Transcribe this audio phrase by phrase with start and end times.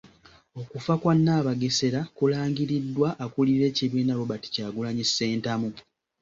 [0.61, 5.69] Okufa kwa Nabagesera kulangiriddwa akulira ekibiina, Robert Kyagulanyi Ssentamu.